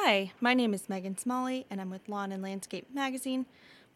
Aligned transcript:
Hi, 0.00 0.30
my 0.40 0.52
name 0.52 0.74
is 0.74 0.90
Megan 0.90 1.16
Smalley, 1.16 1.66
and 1.68 1.80
I'm 1.80 1.90
with 1.90 2.08
Lawn 2.08 2.30
and 2.30 2.42
Landscape 2.42 2.86
Magazine. 2.94 3.46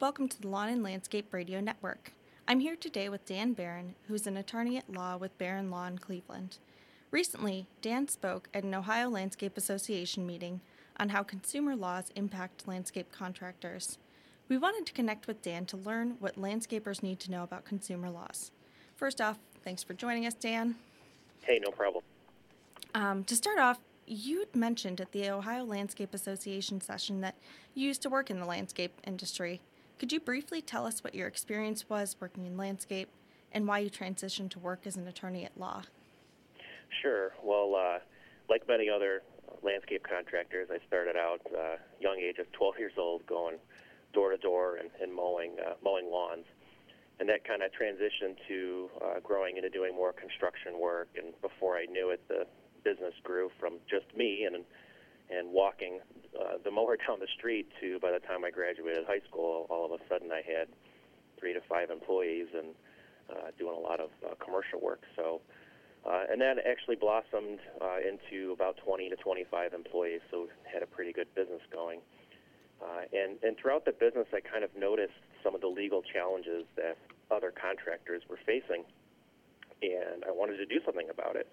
Welcome 0.00 0.28
to 0.28 0.40
the 0.40 0.48
Lawn 0.48 0.68
and 0.68 0.82
Landscape 0.82 1.32
Radio 1.32 1.60
Network. 1.60 2.12
I'm 2.48 2.58
here 2.58 2.74
today 2.74 3.08
with 3.08 3.26
Dan 3.26 3.52
Baron, 3.52 3.94
who's 4.08 4.26
an 4.26 4.36
attorney 4.36 4.76
at 4.78 4.90
law 4.90 5.18
with 5.18 5.36
Baron 5.38 5.70
Law 5.70 5.86
in 5.86 5.98
Cleveland. 5.98 6.56
Recently, 7.12 7.66
Dan 7.80 8.08
spoke 8.08 8.48
at 8.54 8.64
an 8.64 8.74
Ohio 8.74 9.08
Landscape 9.08 9.56
Association 9.56 10.26
meeting 10.26 10.62
on 10.98 11.10
how 11.10 11.22
consumer 11.22 11.76
laws 11.76 12.10
impact 12.16 12.66
landscape 12.66 13.12
contractors. 13.12 13.98
We 14.48 14.56
wanted 14.56 14.86
to 14.86 14.94
connect 14.94 15.28
with 15.28 15.42
Dan 15.42 15.66
to 15.66 15.76
learn 15.76 16.16
what 16.18 16.40
landscapers 16.40 17.04
need 17.04 17.20
to 17.20 17.30
know 17.30 17.44
about 17.44 17.66
consumer 17.66 18.10
laws. 18.10 18.50
First 18.96 19.20
off, 19.20 19.38
thanks 19.62 19.84
for 19.84 19.92
joining 19.92 20.26
us, 20.26 20.34
Dan. 20.34 20.76
Hey, 21.42 21.60
no 21.62 21.70
problem. 21.70 22.02
Um, 22.94 23.22
to 23.24 23.36
start 23.36 23.58
off, 23.58 23.78
you'd 24.10 24.56
mentioned 24.56 25.00
at 25.00 25.12
the 25.12 25.30
Ohio 25.30 25.64
Landscape 25.64 26.12
Association 26.12 26.80
session 26.80 27.20
that 27.20 27.36
you 27.74 27.86
used 27.86 28.02
to 28.02 28.10
work 28.10 28.28
in 28.28 28.40
the 28.40 28.46
landscape 28.46 28.92
industry. 29.06 29.60
Could 29.98 30.12
you 30.12 30.18
briefly 30.18 30.60
tell 30.60 30.84
us 30.84 31.04
what 31.04 31.14
your 31.14 31.28
experience 31.28 31.88
was 31.88 32.16
working 32.18 32.44
in 32.44 32.56
landscape 32.56 33.08
and 33.52 33.68
why 33.68 33.78
you 33.78 33.90
transitioned 33.90 34.50
to 34.50 34.58
work 34.58 34.80
as 34.84 34.96
an 34.96 35.06
attorney 35.06 35.44
at 35.44 35.58
law? 35.58 35.82
Sure. 37.00 37.32
Well, 37.42 37.76
uh, 37.76 37.98
like 38.48 38.66
many 38.66 38.90
other 38.90 39.22
landscape 39.62 40.02
contractors, 40.02 40.68
I 40.72 40.78
started 40.88 41.16
out 41.16 41.40
uh, 41.56 41.76
young 42.00 42.18
age 42.18 42.38
of 42.38 42.50
12 42.52 42.78
years 42.78 42.92
old, 42.98 43.24
going 43.26 43.58
door 44.12 44.30
to 44.30 44.38
door 44.38 44.76
and, 44.76 44.90
and 45.00 45.14
mowing 45.14 45.52
uh, 45.64 45.74
mowing 45.84 46.10
lawns, 46.10 46.46
and 47.20 47.28
that 47.28 47.44
kind 47.46 47.62
of 47.62 47.70
transitioned 47.70 48.36
to 48.48 48.90
uh, 49.04 49.20
growing 49.22 49.56
into 49.56 49.70
doing 49.70 49.94
more 49.94 50.12
construction 50.12 50.80
work. 50.80 51.08
And 51.16 51.32
before 51.42 51.76
I 51.76 51.84
knew 51.84 52.10
it, 52.10 52.20
the 52.26 52.46
business 52.84 53.14
grew 53.22 53.50
from 53.58 53.74
just 53.88 54.06
me 54.16 54.44
and 54.44 54.64
and 55.30 55.52
walking 55.52 56.00
uh, 56.34 56.58
the 56.64 56.70
mower 56.70 56.96
down 57.06 57.20
the 57.20 57.30
street 57.38 57.68
to 57.80 57.98
by 58.00 58.10
the 58.10 58.18
time 58.18 58.44
I 58.44 58.50
graduated 58.50 59.06
high 59.06 59.22
school, 59.28 59.66
all 59.70 59.84
of 59.84 59.92
a 59.92 60.02
sudden 60.08 60.30
I 60.32 60.42
had 60.42 60.68
three 61.38 61.52
to 61.52 61.60
five 61.68 61.90
employees 61.90 62.48
and 62.52 62.74
uh, 63.30 63.50
doing 63.58 63.76
a 63.76 63.80
lot 63.80 64.00
of 64.00 64.10
uh, 64.24 64.34
commercial 64.44 64.80
work. 64.80 65.02
So. 65.16 65.40
Uh, 66.00 66.24
and 66.32 66.40
that 66.40 66.56
actually 66.66 66.96
blossomed 66.96 67.60
uh, 67.78 67.98
into 68.00 68.52
about 68.52 68.78
20 68.78 69.10
to 69.10 69.16
25 69.16 69.74
employees, 69.74 70.22
so 70.30 70.48
had 70.64 70.82
a 70.82 70.86
pretty 70.86 71.12
good 71.12 71.28
business 71.34 71.60
going. 71.70 72.00
Uh, 72.80 73.04
and, 73.12 73.36
and 73.42 73.56
throughout 73.58 73.84
the 73.84 73.92
business, 73.92 74.26
I 74.32 74.40
kind 74.40 74.64
of 74.64 74.70
noticed 74.76 75.20
some 75.44 75.54
of 75.54 75.60
the 75.60 75.68
legal 75.68 76.02
challenges 76.02 76.64
that 76.76 76.96
other 77.30 77.52
contractors 77.52 78.22
were 78.28 78.38
facing, 78.46 78.84
and 79.82 80.24
I 80.26 80.32
wanted 80.32 80.56
to 80.56 80.66
do 80.66 80.80
something 80.84 81.08
about 81.10 81.36
it. 81.36 81.46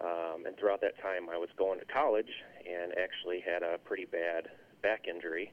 Um, 0.00 0.46
and 0.46 0.56
throughout 0.56 0.80
that 0.80 1.00
time, 1.00 1.28
I 1.30 1.36
was 1.36 1.50
going 1.56 1.78
to 1.78 1.86
college 1.86 2.30
and 2.64 2.92
actually 2.98 3.40
had 3.40 3.62
a 3.62 3.78
pretty 3.78 4.06
bad 4.06 4.48
back 4.82 5.06
injury. 5.08 5.52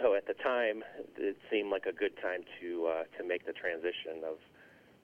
So 0.00 0.14
at 0.14 0.26
the 0.26 0.34
time, 0.34 0.84
it 1.16 1.36
seemed 1.50 1.70
like 1.70 1.86
a 1.86 1.92
good 1.92 2.16
time 2.20 2.44
to 2.60 2.86
uh, 2.86 3.04
to 3.18 3.26
make 3.26 3.44
the 3.46 3.52
transition 3.52 4.24
of 4.24 4.38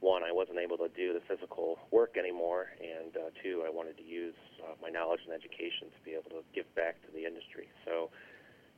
one, 0.00 0.22
I 0.22 0.30
wasn't 0.30 0.58
able 0.58 0.78
to 0.78 0.88
do 0.94 1.12
the 1.12 1.20
physical 1.26 1.78
work 1.90 2.16
anymore, 2.16 2.70
and 2.78 3.16
uh, 3.16 3.30
two, 3.42 3.64
I 3.66 3.70
wanted 3.70 3.98
to 3.98 4.04
use 4.04 4.34
uh, 4.62 4.74
my 4.80 4.90
knowledge 4.90 5.20
and 5.26 5.34
education 5.34 5.90
to 5.90 6.00
be 6.04 6.12
able 6.12 6.30
to 6.30 6.46
give 6.54 6.70
back 6.74 7.02
to 7.02 7.10
the 7.10 7.26
industry. 7.26 7.66
So 7.84 8.10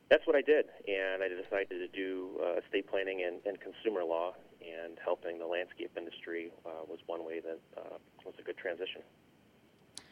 that's 0.08 0.26
what 0.26 0.34
I 0.34 0.40
did, 0.40 0.66
and 0.88 1.22
I 1.22 1.28
decided 1.28 1.76
to 1.76 1.88
do 1.92 2.40
uh, 2.40 2.64
estate 2.64 2.88
planning 2.88 3.22
and, 3.22 3.36
and 3.44 3.60
consumer 3.60 4.02
law, 4.02 4.32
and 4.64 4.96
helping 5.04 5.38
the 5.38 5.46
landscape 5.46 5.92
industry 5.96 6.52
uh, 6.64 6.88
was 6.88 6.98
one 7.06 7.24
way 7.24 7.40
that 7.40 7.60
uh, 7.76 8.00
was 8.24 8.34
a 8.40 8.42
good 8.42 8.56
transition. 8.56 9.04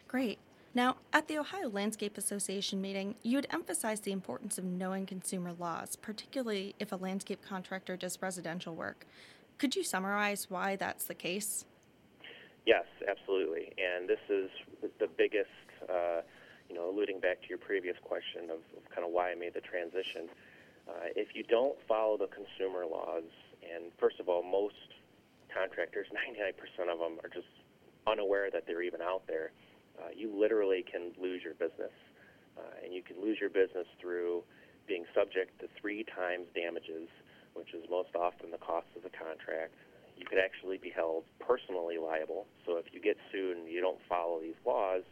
Great. 0.08 0.38
Now, 0.74 0.96
at 1.12 1.28
the 1.28 1.36
Ohio 1.38 1.68
Landscape 1.68 2.16
Association 2.16 2.80
meeting, 2.80 3.16
you 3.22 3.36
had 3.36 3.46
emphasized 3.50 4.04
the 4.04 4.12
importance 4.12 4.56
of 4.56 4.64
knowing 4.64 5.04
consumer 5.04 5.52
laws, 5.52 5.96
particularly 5.96 6.74
if 6.78 6.92
a 6.92 6.96
landscape 6.96 7.42
contractor 7.46 7.96
does 7.96 8.20
residential 8.22 8.74
work. 8.74 9.06
Could 9.58 9.76
you 9.76 9.84
summarize 9.84 10.48
why 10.48 10.76
that's 10.76 11.04
the 11.04 11.14
case? 11.14 11.66
Yes, 12.64 12.84
absolutely. 13.06 13.72
And 13.76 14.08
this 14.08 14.20
is 14.30 14.50
the 14.98 15.08
biggest, 15.08 15.50
uh, 15.90 16.22
you 16.70 16.74
know, 16.74 16.88
alluding 16.88 17.20
back 17.20 17.42
to 17.42 17.48
your 17.48 17.58
previous 17.58 17.96
question 18.02 18.44
of, 18.44 18.60
of 18.76 18.88
kind 18.94 19.06
of 19.06 19.12
why 19.12 19.30
I 19.30 19.34
made 19.34 19.54
the 19.54 19.60
transition. 19.60 20.28
Uh, 20.88 21.12
if 21.16 21.34
you 21.34 21.42
don't 21.42 21.76
follow 21.86 22.16
the 22.16 22.28
consumer 22.28 22.86
laws, 22.86 23.24
and 23.62 23.92
first 23.98 24.20
of 24.20 24.28
all, 24.28 24.42
most 24.42 24.96
contractors, 25.52 26.06
99% 26.80 26.92
of 26.92 26.98
them, 26.98 27.18
are 27.24 27.28
just 27.28 27.48
unaware 28.06 28.50
that 28.50 28.66
they're 28.66 28.82
even 28.82 29.02
out 29.02 29.26
there 29.26 29.50
uh, 29.98 30.08
you 30.14 30.32
literally 30.32 30.84
can 30.90 31.12
lose 31.20 31.42
your 31.42 31.54
business. 31.54 31.92
Uh, 32.56 32.84
and 32.84 32.92
you 32.92 33.02
can 33.02 33.20
lose 33.22 33.38
your 33.40 33.50
business 33.50 33.86
through 34.00 34.42
being 34.86 35.04
subject 35.14 35.60
to 35.60 35.68
three 35.80 36.04
times 36.16 36.46
damages, 36.54 37.08
which 37.54 37.74
is 37.74 37.84
most 37.90 38.10
often 38.16 38.50
the 38.50 38.58
cost 38.58 38.86
of 38.96 39.02
the 39.02 39.10
contract. 39.10 39.74
You 40.16 40.26
could 40.26 40.38
actually 40.38 40.78
be 40.78 40.90
held 40.90 41.22
personally 41.38 41.98
liable. 41.98 42.46
So 42.66 42.76
if 42.76 42.86
you 42.92 43.00
get 43.00 43.16
sued 43.30 43.56
and 43.58 43.68
you 43.68 43.80
don't 43.80 44.00
follow 44.08 44.40
these 44.40 44.58
laws, 44.66 45.02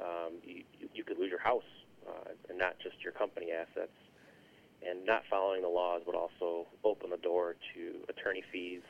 um, 0.00 0.40
you, 0.42 0.64
you 0.94 1.04
could 1.04 1.18
lose 1.18 1.28
your 1.28 1.42
house 1.42 1.68
uh, 2.08 2.32
and 2.48 2.56
not 2.56 2.78
just 2.82 2.96
your 3.02 3.12
company 3.12 3.48
assets. 3.52 3.92
And 4.80 5.04
not 5.04 5.22
following 5.28 5.60
the 5.60 5.68
laws 5.68 6.02
would 6.06 6.14
also 6.14 6.68
open 6.84 7.10
the 7.10 7.18
door 7.18 7.56
to 7.74 7.82
attorney 8.08 8.44
fees, 8.52 8.80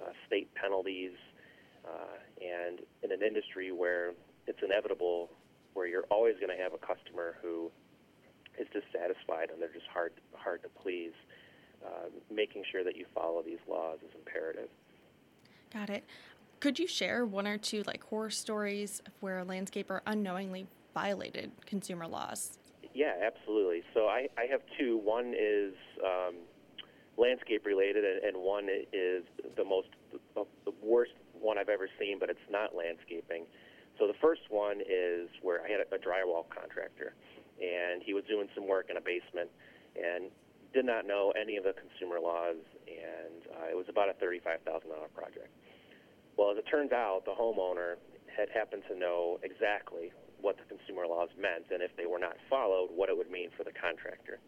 uh, 0.00 0.10
state 0.26 0.48
penalties, 0.54 1.12
uh, 1.84 2.18
and 2.40 2.80
in 3.04 3.12
an 3.12 3.22
industry 3.22 3.70
where 3.70 4.12
it's 4.46 4.58
inevitable 4.62 5.30
where 5.74 5.86
you're 5.86 6.06
always 6.10 6.36
going 6.36 6.56
to 6.56 6.62
have 6.62 6.72
a 6.72 6.78
customer 6.78 7.36
who 7.42 7.70
is 8.58 8.66
dissatisfied 8.72 9.50
and 9.50 9.60
they're 9.60 9.72
just 9.72 9.86
hard 9.92 10.12
hard 10.34 10.62
to 10.62 10.68
please. 10.82 11.12
Uh, 11.84 12.08
making 12.34 12.64
sure 12.72 12.82
that 12.82 12.96
you 12.96 13.04
follow 13.14 13.42
these 13.42 13.58
laws 13.68 13.98
is 14.02 14.10
imperative. 14.18 14.68
Got 15.72 15.90
it. 15.90 16.04
Could 16.58 16.78
you 16.78 16.88
share 16.88 17.26
one 17.26 17.46
or 17.46 17.58
two 17.58 17.84
like 17.86 18.02
horror 18.02 18.30
stories 18.30 19.02
of 19.06 19.12
where 19.20 19.40
a 19.40 19.44
landscaper 19.44 20.00
unknowingly 20.06 20.66
violated 20.94 21.52
consumer 21.66 22.08
laws? 22.08 22.58
Yeah, 22.94 23.12
absolutely. 23.22 23.82
So 23.92 24.06
I, 24.06 24.28
I 24.38 24.46
have 24.50 24.62
two. 24.78 24.96
One 24.96 25.34
is 25.38 25.74
um, 26.02 26.36
landscape 27.18 27.66
related, 27.66 28.04
and, 28.04 28.24
and 28.24 28.42
one 28.42 28.68
is 28.92 29.22
the 29.56 29.64
most 29.64 29.88
the, 30.34 30.44
the 30.64 30.72
worst 30.82 31.12
one 31.38 31.58
I've 31.58 31.68
ever 31.68 31.88
seen, 32.00 32.18
but 32.18 32.30
it's 32.30 32.48
not 32.50 32.74
landscaping. 32.74 33.44
So 33.98 34.06
the 34.06 34.18
first 34.20 34.42
one 34.50 34.80
is 34.80 35.28
where 35.42 35.64
I 35.64 35.68
had 35.70 35.80
a, 35.80 35.88
drywall 35.98 36.44
contractor, 36.52 37.14
and 37.60 38.02
he 38.04 38.12
was 38.12 38.24
doing 38.28 38.48
some 38.54 38.68
work 38.68 38.90
in 38.90 38.96
a 38.96 39.00
basement, 39.00 39.48
and 39.96 40.30
did 40.74 40.84
not 40.84 41.06
know 41.06 41.32
any 41.32 41.56
of 41.56 41.64
the 41.64 41.72
consumer 41.72 42.20
laws, 42.20 42.60
and 42.84 43.40
uh, 43.56 43.72
it 43.72 43.76
was 43.76 43.86
about 43.88 44.10
a 44.10 44.14
$35,000 44.20 44.60
project. 45.16 45.48
Well, 46.36 46.52
as 46.52 46.58
it 46.58 46.68
turns 46.68 46.92
out, 46.92 47.24
the 47.24 47.32
homeowner 47.32 47.96
had 48.28 48.52
happened 48.52 48.82
to 48.92 48.98
know 48.98 49.40
exactly 49.42 50.12
what 50.40 50.60
the 50.60 50.68
consumer 50.68 51.06
laws 51.08 51.30
meant, 51.40 51.72
and 51.72 51.80
if 51.80 51.96
they 51.96 52.04
were 52.04 52.20
not 52.20 52.36
followed, 52.50 52.92
what 52.92 53.08
it 53.08 53.16
would 53.16 53.30
mean 53.30 53.48
for 53.56 53.64
the 53.64 53.72
contractor. 53.72 54.38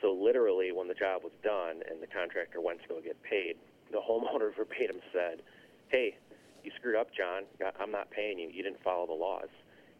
So 0.00 0.16
literally, 0.16 0.72
when 0.72 0.88
the 0.88 0.96
job 0.96 1.22
was 1.22 1.36
done 1.44 1.84
and 1.84 2.00
the 2.00 2.08
contractor 2.08 2.60
went 2.60 2.80
to 2.82 2.88
go 2.88 3.00
get 3.04 3.20
paid, 3.22 3.60
the 3.92 4.00
homeowner 4.08 4.48
verbatim 4.56 5.04
said, 5.12 5.42
"Hey, 5.88 6.16
you 6.64 6.70
screwed 6.76 6.96
up, 6.96 7.08
John. 7.14 7.44
I'm 7.80 7.90
not 7.90 8.10
paying 8.10 8.38
you. 8.38 8.48
You 8.48 8.62
didn't 8.62 8.82
follow 8.82 9.06
the 9.06 9.16
laws. 9.16 9.50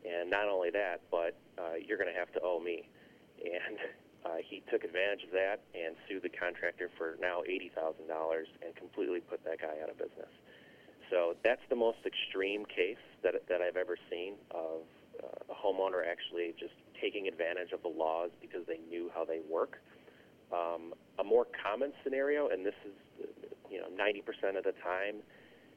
And 0.04 0.31
not 0.31 0.48
only 0.48 0.71
that, 0.71 1.03
but 1.10 1.37
uh, 1.59 1.76
you're 1.76 1.98
going 1.98 2.12
to 2.12 2.19
have 2.19 2.32
to 2.32 2.41
owe 2.43 2.60
me. 2.60 2.88
And 3.43 3.76
uh, 4.25 4.41
he 4.44 4.62
took 4.70 4.84
advantage 4.84 5.25
of 5.25 5.32
that 5.32 5.60
and 5.75 5.97
sued 6.09 6.22
the 6.22 6.32
contractor 6.32 6.91
for 6.97 7.16
now 7.20 7.43
$80,000 7.49 8.04
and 8.65 8.75
completely 8.76 9.20
put 9.20 9.44
that 9.44 9.60
guy 9.60 9.76
out 9.82 9.91
of 9.91 9.99
business. 9.99 10.32
So 11.10 11.34
that's 11.43 11.62
the 11.69 11.76
most 11.76 11.99
extreme 12.06 12.65
case 12.65 13.03
that, 13.22 13.34
that 13.49 13.60
I've 13.60 13.76
ever 13.76 13.99
seen 14.09 14.34
of 14.53 14.87
uh, 15.19 15.53
a 15.53 15.56
homeowner 15.56 16.06
actually 16.06 16.54
just 16.59 16.72
taking 17.00 17.26
advantage 17.26 17.73
of 17.73 17.82
the 17.82 17.88
laws 17.88 18.31
because 18.40 18.62
they 18.67 18.79
knew 18.88 19.11
how 19.12 19.25
they 19.25 19.40
work. 19.50 19.82
Um, 20.52 20.94
a 21.19 21.25
more 21.25 21.46
common 21.62 21.93
scenario, 22.02 22.49
and 22.49 22.64
this 22.64 22.75
is 22.87 23.26
you 23.70 23.79
know 23.79 23.87
90% 23.94 24.58
of 24.58 24.64
the 24.64 24.75
time, 24.82 25.23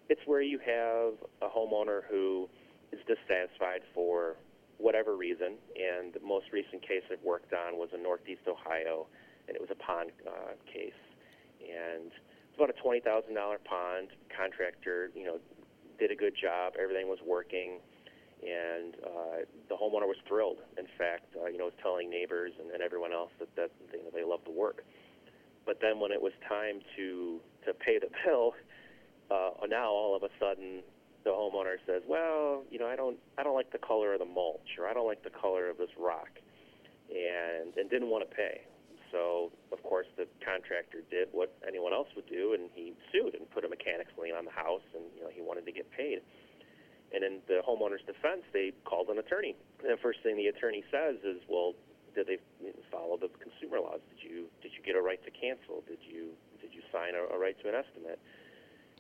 it's 0.10 0.22
where 0.26 0.42
you 0.42 0.60
have 0.60 1.14
a 1.42 1.50
homeowner 1.50 2.02
who 2.10 2.50
is 2.92 3.00
dissatisfied 3.08 3.82
for 3.94 4.36
whatever 4.78 5.16
reason. 5.16 5.56
And 5.76 6.14
the 6.14 6.20
most 6.26 6.46
recent 6.52 6.82
case 6.82 7.04
I've 7.12 7.24
worked 7.24 7.54
on 7.54 7.78
was 7.78 7.90
in 7.94 8.04
Northeast 8.04 8.44
Ohio, 8.48 9.08
and 9.48 9.56
it 9.56 9.62
was 9.62 9.72
a 9.72 9.80
pond 9.80 10.12
uh, 10.28 10.54
case. 10.72 11.00
And 11.62 12.12
it's 12.12 12.58
about 12.58 12.70
a 12.70 12.80
twenty 12.82 13.00
thousand 13.00 13.36
dollar 13.36 13.58
pond. 13.64 14.10
Contractor, 14.36 15.12
you 15.16 15.26
know, 15.26 15.40
did 15.98 16.12
a 16.12 16.16
good 16.16 16.34
job. 16.36 16.74
Everything 16.82 17.08
was 17.08 17.20
working, 17.26 17.80
and 18.44 18.96
uh, 19.06 19.38
the 19.70 19.76
homeowner 19.76 20.06
was 20.06 20.20
thrilled. 20.28 20.58
In 20.78 20.86
fact, 20.98 21.32
uh, 21.40 21.48
you 21.48 21.58
know, 21.58 21.66
was 21.66 21.80
telling 21.82 22.10
neighbors 22.10 22.52
and, 22.60 22.70
and 22.72 22.84
everyone 22.84 23.14
else 23.14 23.32
that 23.40 23.56
that 23.56 23.72
you 23.94 24.04
know, 24.04 24.12
they 24.14 24.24
loved 24.24 24.46
the 24.46 24.52
work. 24.52 24.84
But 25.66 25.80
then 25.82 26.00
when 26.00 26.12
it 26.12 26.22
was 26.22 26.34
time 26.48 26.82
to 26.98 27.40
to 27.66 27.74
pay 27.74 27.98
the 28.00 28.10
bill, 28.26 28.54
uh, 29.32 29.66
now 29.68 29.90
all 29.90 30.16
of 30.16 30.24
a 30.24 30.30
sudden 30.40 30.82
the 31.24 31.32
homeowner 31.32 31.78
says, 31.86 32.04
"Well, 32.08 32.64
you 32.70 32.80
know, 32.80 32.88
I 32.88 32.96
don't, 32.96 33.18
I 33.38 33.44
don't 33.44 33.56
like 33.56 33.72
the 33.72 33.80
color 33.80 34.14
of 34.14 34.20
the 34.20 34.26
mulch, 34.26 34.78
or 34.78 34.88
I 34.88 34.94
don't 34.94 35.08
like 35.08 35.24
the 35.24 35.32
color 35.32 35.70
of 35.70 35.78
this 35.78 35.92
rock," 35.98 36.30
and 37.10 37.76
and 37.78 37.90
didn't 37.90 38.10
want 38.10 38.30
to 38.30 38.36
pay. 38.36 38.62
So 39.12 39.52
of 39.72 39.82
course 39.84 40.08
the 40.18 40.26
contractor 40.42 41.06
did 41.10 41.30
what 41.32 41.54
anyone 41.68 41.94
else 41.94 42.10
would 42.16 42.28
do, 42.28 42.58
and 42.58 42.70
he 42.74 42.94
sued 43.14 43.36
and 43.36 43.50
put 43.52 43.64
a 43.64 43.70
mechanics 43.70 44.12
lien 44.18 44.34
on 44.34 44.44
the 44.44 44.52
house, 44.52 44.84
and 44.96 45.06
you 45.16 45.22
know 45.22 45.30
he 45.30 45.42
wanted 45.42 45.66
to 45.66 45.72
get 45.72 45.90
paid. 45.92 46.22
And 47.14 47.24
in 47.24 47.46
the 47.46 47.62
homeowner's 47.62 48.02
defense, 48.10 48.42
they 48.58 48.74
called 48.90 49.14
an 49.14 49.22
attorney. 49.22 49.56
And 49.86 49.94
the 49.94 50.02
first 50.02 50.26
thing 50.26 50.36
the 50.36 50.50
attorney 50.50 50.84
says 50.90 51.22
is, 51.24 51.40
"Well, 51.48 51.78
did 52.16 52.26
they 52.26 52.42
follow 52.92 53.18
the 53.18 53.30
consumer 53.38 53.80
laws? 53.80 54.02
Did 54.10 54.26
you 54.26 54.50
did 54.62 54.74
you 54.74 54.82
get 54.82 54.96
a 54.98 55.02
right 55.02 55.22
to 55.24 55.32
cancel? 55.32 55.86
Did 55.88 56.02
you 56.02 56.34
did 56.60 56.74
you 56.74 56.82
sign 56.92 57.14
a, 57.14 57.22
a 57.34 57.38
right 57.38 57.56
to 57.62 57.70
an 57.70 57.76
estimate?" 57.76 58.20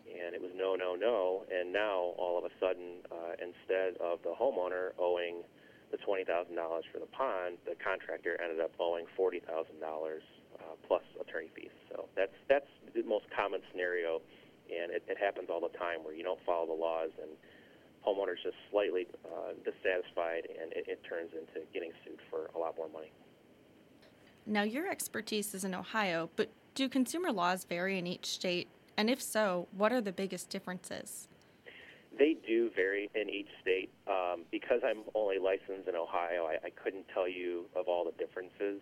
And 0.08 0.36
it 0.36 0.42
was 0.42 0.52
no, 0.56 0.76
no, 0.76 0.96
no. 0.96 1.46
And 1.52 1.72
now 1.72 2.14
all 2.18 2.38
of 2.38 2.46
a 2.46 2.54
sudden, 2.60 3.04
uh, 3.12 3.34
instead 3.40 3.98
of 4.02 4.20
the 4.24 4.34
homeowner 4.36 4.92
owing 5.00 5.44
the 5.92 5.98
twenty 5.98 6.24
thousand 6.24 6.56
dollars 6.56 6.84
for 6.92 7.00
the 7.00 7.08
pond, 7.08 7.58
the 7.66 7.76
contractor 7.84 8.40
ended 8.42 8.60
up 8.60 8.72
owing 8.80 9.06
forty 9.16 9.40
thousand 9.40 9.82
uh, 9.82 9.88
dollars 9.88 10.24
plus 10.88 11.04
attorney 11.20 11.50
fees. 11.56 11.74
So 11.90 12.10
that's 12.16 12.34
that's 12.50 12.68
the 12.94 13.04
most 13.04 13.26
common 13.36 13.62
scenario, 13.72 14.22
and 14.70 14.92
it, 14.92 15.04
it 15.08 15.18
happens 15.18 15.50
all 15.50 15.62
the 15.62 15.76
time 15.78 16.04
where 16.04 16.14
you 16.14 16.24
don't 16.24 16.40
follow 16.46 16.68
the 16.68 16.74
laws 16.74 17.10
and 17.22 17.32
homeowners 18.06 18.42
just 18.44 18.56
slightly 18.70 19.08
uh, 19.26 19.54
dissatisfied, 19.64 20.48
and 20.62 20.72
it, 20.74 20.86
it 20.88 21.02
turns 21.08 21.32
into 21.34 21.66
getting 21.74 21.92
sued 22.04 22.20
for 22.30 22.50
a 22.56 22.60
lot 22.60 22.76
more 22.78 22.90
money. 22.90 23.12
Now, 24.46 24.64
your 24.64 24.90
expertise 24.90 25.54
is 25.54 25.64
in 25.64 25.74
Ohio, 25.74 26.30
but 26.36 26.50
do 26.76 26.90
consumer 26.90 27.32
laws 27.32 27.64
vary 27.64 27.98
in 27.98 28.06
each 28.06 28.26
state? 28.26 28.68
And 28.98 29.10
if 29.10 29.22
so, 29.22 29.68
what 29.72 29.92
are 29.92 30.02
the 30.02 30.12
biggest 30.12 30.50
differences? 30.50 31.28
They 32.18 32.38
do 32.46 32.70
vary 32.76 33.10
in 33.16 33.30
each 33.30 33.50
state. 33.62 33.90
Um, 34.08 34.44
because 34.52 34.82
I'm 34.86 35.04
only 35.16 35.40
licensed 35.40 35.88
in 35.88 35.96
Ohio, 35.96 36.46
I, 36.46 36.68
I 36.68 36.70
couldn't 36.70 37.06
tell 37.14 37.28
you 37.28 37.66
of 37.76 37.88
all 37.88 38.06
the 38.06 38.12
differences. 38.24 38.82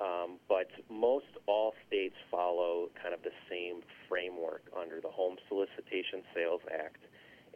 Um, 0.00 0.38
but 0.48 0.70
most 0.88 1.26
all 1.46 1.74
states 1.88 2.14
follow 2.30 2.88
kind 3.02 3.12
of 3.12 3.22
the 3.22 3.34
same 3.50 3.82
framework 4.08 4.62
under 4.78 5.00
the 5.00 5.08
Home 5.08 5.36
Solicitation 5.48 6.22
Sales 6.32 6.60
Act 6.72 7.02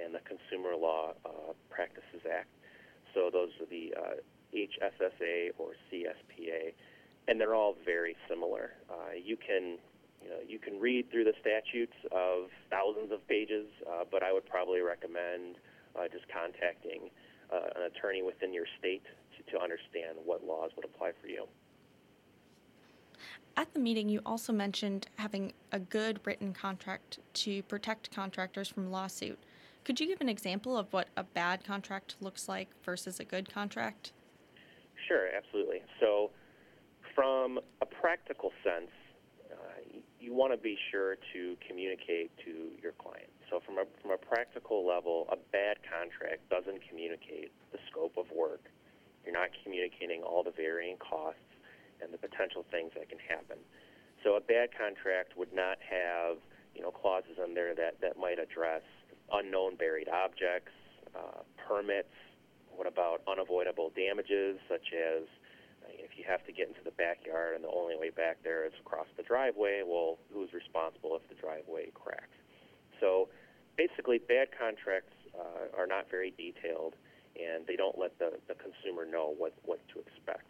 and 0.03 0.13
the 0.13 0.21
Consumer 0.27 0.75
Law 0.75 1.13
uh, 1.25 1.53
Practices 1.71 2.27
Act. 2.27 2.49
So 3.15 3.31
those 3.33 3.51
are 3.61 3.67
the 3.67 3.95
uh, 3.97 4.19
HSSA 4.53 5.51
or 5.59 5.73
CSPA, 5.91 6.75
and 7.29 7.41
they're 7.41 7.55
all 7.55 7.77
very 7.85 8.17
similar. 8.29 8.73
Uh, 8.91 9.15
you 9.23 9.37
can 9.37 9.79
you 10.23 10.31
know 10.31 10.37
you 10.47 10.59
can 10.59 10.79
read 10.79 11.11
through 11.11 11.25
the 11.25 11.35
statutes 11.41 11.97
of 12.11 12.49
thousands 12.71 13.13
of 13.13 13.27
pages, 13.29 13.67
uh, 13.89 14.05
but 14.11 14.23
I 14.23 14.33
would 14.33 14.47
probably 14.47 14.81
recommend 14.81 15.57
uh, 15.97 16.09
just 16.11 16.25
contacting 16.29 17.11
uh, 17.53 17.77
an 17.77 17.83
attorney 17.91 18.23
within 18.23 18.53
your 18.53 18.67
state 18.79 19.05
to, 19.37 19.53
to 19.53 19.63
understand 19.63 20.19
what 20.25 20.45
laws 20.45 20.71
would 20.77 20.85
apply 20.85 21.13
for 21.21 21.29
you. 21.29 21.47
At 23.57 23.75
the 23.75 23.81
meeting, 23.81 24.09
you 24.09 24.23
also 24.25 24.53
mentioned 24.53 25.09
having 25.17 25.53
a 25.73 25.79
good 25.79 26.21
written 26.25 26.55
contract 26.55 27.19
to 27.35 27.63
protect 27.65 28.11
contractors 28.11 28.69
from 28.69 28.91
lawsuit. 28.91 29.39
Could 29.85 30.01
you 30.01 30.07
give 30.07 30.21
an 30.21 30.29
example 30.29 30.77
of 30.77 30.91
what 30.93 31.09
a 31.17 31.25
bad 31.25 31.65
contract 31.65 32.17
looks 32.21 32.49
like 32.49 32.69
versus 32.85 33.21
a 33.21 33.25
good 33.25 33.53
contract? 33.53 34.13
Sure, 35.07 35.29
absolutely. 35.37 35.83
So, 36.01 36.31
from 37.15 37.59
a 37.83 37.87
practical 37.87 38.53
sense, 38.65 38.91
you 40.23 40.33
want 40.33 40.55
to 40.55 40.57
be 40.57 40.79
sure 40.91 41.19
to 41.35 41.57
communicate 41.67 42.31
to 42.47 42.71
your 42.81 42.93
client. 42.93 43.27
So, 43.51 43.59
from 43.67 43.77
a, 43.79 43.85
from 44.01 44.13
a 44.13 44.17
practical 44.17 44.87
level, 44.87 45.27
a 45.35 45.37
bad 45.51 45.83
contract 45.83 46.47
doesn't 46.49 46.87
communicate 46.89 47.51
the 47.73 47.79
scope 47.91 48.15
of 48.17 48.31
work. 48.31 48.71
You're 49.27 49.35
not 49.35 49.51
communicating 49.65 50.23
all 50.23 50.43
the 50.47 50.55
varying 50.55 50.97
costs 51.03 51.43
and 52.01 52.15
the 52.15 52.19
potential 52.19 52.65
things 52.71 52.93
that 52.95 53.11
can 53.11 53.19
happen. 53.19 53.59
So, 54.23 54.39
a 54.39 54.41
bad 54.41 54.71
contract 54.71 55.37
would 55.37 55.53
not 55.53 55.83
have 55.83 56.39
you 56.75 56.83
know 56.83 56.95
clauses 56.95 57.43
in 57.43 57.55
there 57.55 57.75
that, 57.75 58.01
that 58.01 58.17
might 58.17 58.39
address 58.39 58.87
unknown 59.33 59.75
buried 59.75 60.09
objects, 60.09 60.73
uh, 61.19 61.43
permits. 61.67 62.15
What 62.71 62.87
about 62.87 63.21
unavoidable 63.27 63.93
damages, 63.95 64.57
such 64.71 64.95
as 64.95 65.27
if 65.89 66.19
you 66.19 66.25
have 66.27 66.45
to 66.47 66.53
get 66.53 66.69
into 66.69 66.83
the 66.85 66.93
backyard 66.93 67.55
and 67.55 67.65
the 67.65 67.71
only 67.71 67.97
way 67.97 68.11
back 68.11 68.39
there 68.43 68.67
is 68.67 68.73
across 68.81 69.07
the 69.17 69.23
driveway? 69.23 69.83
Well, 69.85 70.19
who's 70.33 70.53
responsible 70.53 71.17
if 71.17 71.27
the 71.29 71.35
driveway 71.35 71.91
cracks? 71.95 72.37
So 73.01 73.29
basically, 73.77 74.19
bad 74.19 74.49
contracts 74.57 75.15
uh, 75.35 75.75
are 75.77 75.87
not 75.87 76.11
very 76.11 76.33
detailed, 76.37 76.95
and 77.35 77.67
they 77.67 77.77
don't 77.77 77.99
let 77.99 78.19
the, 78.19 78.39
the 78.49 78.55
consumer 78.55 79.07
know 79.07 79.35
what, 79.37 79.55
what 79.65 79.81
to 79.95 80.01
expect. 80.01 80.47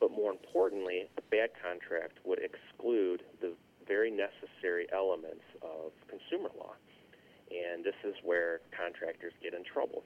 But 0.00 0.10
more 0.10 0.30
importantly, 0.30 1.08
a 1.16 1.22
bad 1.30 1.50
contract 1.62 2.18
would 2.24 2.40
exclude 2.40 3.22
the 3.40 3.54
very 3.86 4.10
necessary 4.10 4.86
elements 4.92 5.44
of 5.62 5.92
consumer 6.08 6.50
law 6.58 6.74
and 7.52 7.84
this 7.84 7.96
is 8.04 8.14
where 8.24 8.60
contractors 8.72 9.32
get 9.42 9.54
in 9.54 9.64
trouble. 9.64 10.04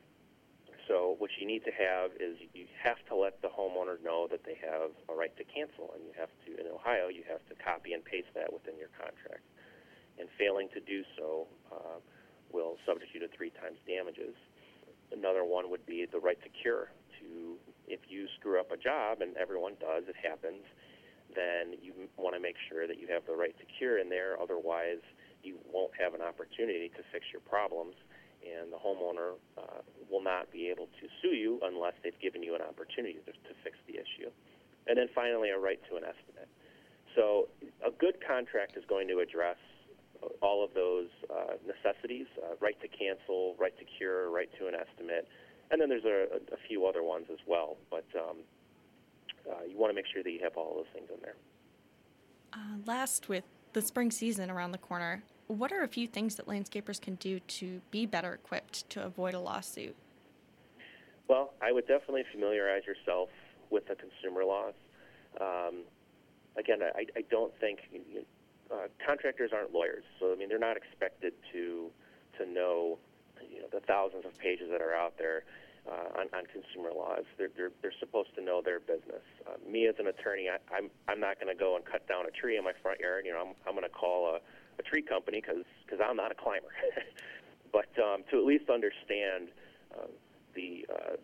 So 0.88 1.17
what 1.19 1.31
you 1.38 1.47
need 1.47 1.65
to 1.65 1.75
have 1.75 2.12
is 2.21 2.38
you 2.55 2.67
have 2.83 3.03
to 3.09 3.17
let 3.17 3.43
the 3.43 3.49
homeowner 3.49 3.99
know 4.03 4.29
that 4.31 4.44
they 4.44 4.55
have 4.62 4.94
a 5.11 5.15
right 5.15 5.35
to 5.37 5.44
cancel, 5.44 5.91
and 5.94 6.05
you 6.06 6.15
have 6.15 6.31
to, 6.47 6.55
in 6.55 6.71
Ohio, 6.71 7.09
you 7.09 7.25
have 7.29 7.43
to 7.50 7.55
copy 7.59 7.93
and 7.93 8.05
paste 8.05 8.31
that 8.35 8.53
within 8.53 8.79
your 8.79 8.91
contract. 8.94 9.43
And 10.19 10.29
failing 10.38 10.69
to 10.75 10.81
do 10.81 11.03
so 11.19 11.47
uh, 11.73 11.99
will 12.53 12.79
subject 12.87 13.11
you 13.12 13.21
to 13.21 13.29
three 13.37 13.50
times 13.50 13.79
damages. 13.87 14.35
Another 15.11 15.44
one 15.44 15.71
would 15.71 15.85
be 15.87 16.06
the 16.06 16.19
right 16.19 16.41
to 16.43 16.49
cure. 16.49 16.91
To 17.19 17.59
if 17.88 18.00
you 18.09 18.27
screw 18.38 18.61
up 18.61 18.71
a 18.71 18.77
job, 18.77 19.21
and 19.21 19.37
everyone 19.37 19.75
does, 19.81 20.05
it 20.09 20.17
happens, 20.17 20.62
then 21.35 21.75
you 21.83 21.93
want 22.17 22.35
to 22.35 22.41
make 22.41 22.56
sure 22.69 22.87
that 22.87 22.99
you 22.99 23.09
have 23.09 23.27
the 23.27 23.35
right 23.35 23.55
to 23.59 23.67
cure 23.79 23.99
in 23.99 24.09
there. 24.09 24.41
Otherwise, 24.41 25.03
you 25.43 25.59
won't 25.71 25.93
have 25.99 26.15
an 26.15 26.23
opportunity 26.23 26.88
to 26.94 27.03
fix 27.12 27.27
your 27.33 27.43
problems, 27.43 27.94
and 28.46 28.72
the 28.72 28.76
homeowner 28.76 29.34
uh, 29.58 29.82
will 30.10 30.22
not 30.22 30.50
be 30.52 30.69
able 30.69 30.87
to 31.00 31.04
sue 31.22 31.34
you 31.34 31.60
unless 31.62 31.94
they've 32.02 32.19
given 32.20 32.43
you 32.43 32.54
an 32.54 32.62
opportunity 32.62 33.19
to, 33.26 33.32
to 33.32 33.52
fix 33.64 33.76
the 33.87 33.94
issue. 33.94 34.31
And 34.87 34.96
then 34.98 35.08
finally, 35.14 35.50
a 35.50 35.58
right 35.58 35.81
to 35.90 35.96
an 35.96 36.04
estimate. 36.04 36.48
So 37.14 37.48
a 37.84 37.90
good 37.90 38.22
contract 38.25 38.76
is 38.76 38.84
going 38.88 39.08
to 39.08 39.19
address 39.19 39.58
all 40.40 40.64
of 40.64 40.72
those 40.75 41.08
uh, 41.31 41.54
necessities, 41.66 42.26
uh, 42.43 42.54
right 42.60 42.78
to 42.81 42.88
cancel, 42.88 43.56
right 43.58 43.76
to 43.78 43.84
cure, 43.98 44.31
right 44.31 44.49
to 44.58 44.66
an 44.66 44.75
estimate, 44.75 45.28
and 45.70 45.81
then 45.81 45.88
there's 45.88 46.04
a, 46.04 46.37
a 46.54 46.58
few 46.69 46.87
other 46.87 47.02
ones 47.02 47.26
as 47.31 47.38
well. 47.46 47.76
But 47.90 48.06
um, 48.16 48.37
uh, 49.49 49.64
you 49.69 49.76
want 49.76 49.90
to 49.90 49.94
make 49.94 50.06
sure 50.12 50.22
that 50.22 50.31
you 50.31 50.40
have 50.42 50.56
all 50.56 50.75
those 50.76 50.92
things 50.94 51.09
in 51.12 51.21
there. 51.23 51.37
Uh, 52.52 52.78
last, 52.87 53.28
with 53.28 53.44
the 53.73 53.82
spring 53.82 54.11
season 54.11 54.50
around 54.50 54.73
the 54.73 54.78
corner, 54.78 55.23
what 55.49 55.73
are 55.73 55.83
a 55.83 55.88
few 55.88 56.07
things 56.07 56.35
that 56.37 56.47
landscapers 56.47 57.00
can 57.00 57.15
do 57.17 57.41
to 57.41 57.81
be 57.91 58.07
better 58.07 58.35
equipped 58.35 58.88
to 58.91 59.05
avoid 59.05 59.35
a 59.35 59.41
lawsuit? 59.41 59.95
Well, 61.29 61.55
I 61.61 61.73
would 61.73 61.87
definitely 61.87 62.25
familiarize 62.33 62.83
yourself 62.87 63.29
with 63.71 63.87
the 63.88 63.97
consumer 63.97 64.45
laws. 64.45 64.75
Um, 65.41 65.83
again, 66.57 66.79
I, 66.83 67.07
I, 67.17 67.23
don't 67.31 67.53
think 67.61 67.81
uh, 68.73 68.87
contractors 69.05 69.50
aren't 69.53 69.73
lawyers, 69.73 70.05
so 70.21 70.33
I 70.33 70.37
mean 70.37 70.49
they're 70.49 70.59
not 70.59 70.76
expected 70.76 71.35
to 71.53 71.91
to 72.38 72.47
know 72.47 72.99
you 73.50 73.61
know 73.61 73.67
the 73.73 73.81
thousands 73.81 74.25
of 74.25 74.38
pages 74.38 74.69
that 74.71 74.81
are 74.81 74.95
out 74.95 75.19
there 75.19 75.43
uh, 75.88 76.21
on, 76.21 76.26
on 76.33 76.45
consumer 76.47 76.91
laws. 76.97 77.25
They're, 77.38 77.50
they're, 77.57 77.73
they're 77.83 77.99
supposed 77.99 78.35
to 78.37 78.43
know 78.43 78.62
their 78.65 78.81
business. 78.81 79.23
Uh, 79.47 79.57
me 79.69 79.87
as 79.87 79.97
an 79.99 80.07
attorney, 80.07 80.49
I, 80.49 80.59
I'm 80.75 80.91
I'm 81.09 81.21
not 81.21 81.41
going 81.41 81.55
to 81.55 81.59
go 81.59 81.76
and 81.76 81.85
cut 81.85 82.09
down 82.09 82.26
a 82.26 82.31
tree 82.31 82.57
in 82.57 82.65
my 82.65 82.73
front 82.83 83.00
yard. 83.00 83.25
You 83.26 83.33
know, 83.33 83.41
I'm 83.41 83.55
I'm 83.67 83.75
going 83.75 83.85
to 83.85 83.95
call 83.95 84.37
a 84.37 84.41
a 84.78 84.83
tree 84.83 85.02
company 85.02 85.40
because 85.40 85.64
because 85.85 86.00
I'm 86.06 86.16
not 86.16 86.33
a 86.33 86.35
climber. 86.35 86.68
but 87.73 87.88
um, 88.02 88.23
to 88.30 88.38
at 88.38 88.45
least 88.45 88.71
understand 88.71 89.49
uh, 89.95 90.06
the 90.54 90.87
uh, 90.90 91.16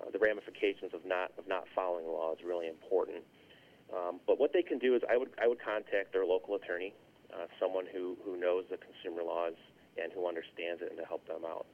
uh, 0.00 0.10
the 0.12 0.18
ramifications 0.18 0.94
of 0.94 1.04
not 1.04 1.32
of 1.38 1.48
not 1.48 1.64
following 1.74 2.04
the 2.04 2.10
law 2.10 2.32
is 2.32 2.38
really 2.44 2.68
important. 2.68 3.22
Um, 3.92 4.20
but 4.26 4.38
what 4.38 4.52
they 4.52 4.62
can 4.62 4.78
do 4.78 4.94
is 4.94 5.02
I 5.10 5.16
would 5.16 5.30
I 5.42 5.48
would 5.48 5.62
contact 5.62 6.12
their 6.12 6.24
local 6.24 6.54
attorney, 6.54 6.94
uh, 7.32 7.46
someone 7.58 7.86
who, 7.92 8.16
who 8.24 8.38
knows 8.38 8.64
the 8.70 8.76
consumer 8.76 9.22
laws 9.22 9.54
and 10.00 10.12
who 10.12 10.28
understands 10.28 10.82
it, 10.82 10.90
and 10.90 10.98
to 10.98 11.04
help 11.04 11.26
them 11.26 11.44
out. 11.44 11.66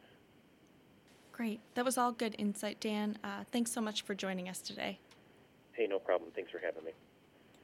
Great, 1.33 1.61
that 1.75 1.85
was 1.85 1.99
all 1.99 2.12
good 2.12 2.37
insight, 2.38 2.78
Dan. 2.81 3.19
Uh, 3.25 3.43
thanks 3.50 3.73
so 3.73 3.81
much 3.81 4.02
for 4.02 4.14
joining 4.14 4.49
us 4.49 4.61
today. 4.61 5.00
Hey, 5.73 5.88
no 5.88 5.99
problem. 5.99 6.31
Thanks 6.35 6.52
for 6.52 6.61
having 6.61 6.85
me. 6.85 6.93